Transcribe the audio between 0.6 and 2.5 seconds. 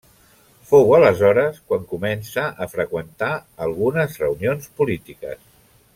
Fou aleshores quan comença